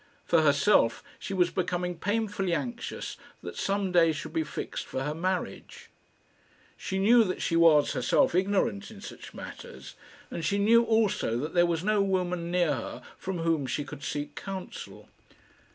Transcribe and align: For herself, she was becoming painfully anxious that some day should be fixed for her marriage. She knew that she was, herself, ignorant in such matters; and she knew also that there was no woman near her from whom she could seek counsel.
For 0.25 0.41
herself, 0.41 1.03
she 1.19 1.31
was 1.31 1.51
becoming 1.51 1.95
painfully 1.95 2.55
anxious 2.55 3.17
that 3.43 3.55
some 3.55 3.91
day 3.91 4.11
should 4.11 4.33
be 4.33 4.43
fixed 4.43 4.87
for 4.87 5.03
her 5.03 5.13
marriage. 5.13 5.91
She 6.75 6.97
knew 6.97 7.23
that 7.25 7.39
she 7.39 7.55
was, 7.55 7.91
herself, 7.93 8.33
ignorant 8.33 8.89
in 8.89 8.99
such 8.99 9.35
matters; 9.35 9.93
and 10.31 10.43
she 10.43 10.57
knew 10.57 10.83
also 10.83 11.37
that 11.37 11.53
there 11.53 11.67
was 11.67 11.83
no 11.83 12.01
woman 12.01 12.49
near 12.49 12.73
her 12.73 13.03
from 13.19 13.37
whom 13.43 13.67
she 13.67 13.83
could 13.83 14.01
seek 14.01 14.33
counsel. 14.33 15.07